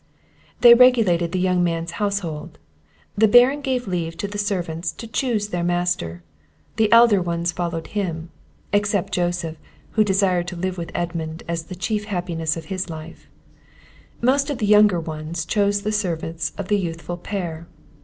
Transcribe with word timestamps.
They 0.61 0.73
regulated 0.73 1.31
the 1.31 1.37
young 1.39 1.63
man's 1.63 1.91
household; 2.01 2.57
the 3.15 3.27
Baron 3.27 3.61
gave 3.61 3.87
leave 3.87 4.17
to 4.17 4.27
the 4.27 4.39
servants 4.39 4.91
to 4.93 5.05
choose 5.05 5.49
their 5.49 5.63
master; 5.63 6.23
the 6.77 6.91
elder 6.91 7.21
ones 7.21 7.51
followed 7.51 7.85
him 7.85 8.31
(except 8.73 9.13
Joseph, 9.13 9.57
who 9.91 10.03
desired 10.03 10.47
to 10.47 10.55
live 10.55 10.79
with 10.79 10.89
Edmund, 10.95 11.43
as 11.47 11.65
the 11.65 11.75
chief 11.75 12.05
happiness 12.05 12.57
of 12.57 12.65
his 12.65 12.89
life); 12.89 13.27
most 14.21 14.49
of 14.49 14.57
the 14.57 14.65
younger 14.65 14.99
ones 14.99 15.45
chose 15.45 15.83
the 15.83 15.91
service 15.91 16.51
of 16.57 16.67
the 16.67 16.79
youthful 16.79 17.17
pair. 17.17 17.67